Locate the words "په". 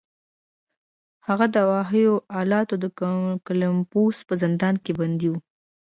4.27-4.33